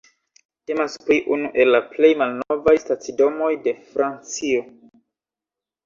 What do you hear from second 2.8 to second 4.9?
stacidomoj de Francio.